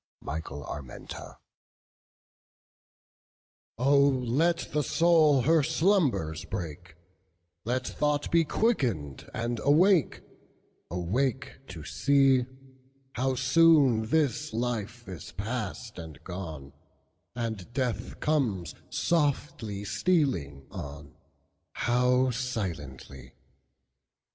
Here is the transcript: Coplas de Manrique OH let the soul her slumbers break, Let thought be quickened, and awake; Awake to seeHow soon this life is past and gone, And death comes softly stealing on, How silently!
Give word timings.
Coplas 0.23 0.65
de 0.65 0.81
Manrique 0.81 1.35
OH 3.77 3.99
let 4.09 4.67
the 4.73 4.81
soul 4.81 5.43
her 5.43 5.61
slumbers 5.61 6.43
break, 6.45 6.95
Let 7.65 7.85
thought 7.85 8.31
be 8.31 8.43
quickened, 8.43 9.29
and 9.31 9.59
awake; 9.63 10.21
Awake 10.89 11.59
to 11.67 11.81
seeHow 11.81 12.47
soon 13.37 14.07
this 14.07 14.53
life 14.53 15.07
is 15.07 15.33
past 15.33 15.99
and 15.99 16.19
gone, 16.23 16.73
And 17.35 17.71
death 17.71 18.19
comes 18.19 18.73
softly 18.89 19.85
stealing 19.85 20.65
on, 20.71 21.13
How 21.73 22.31
silently! 22.31 23.35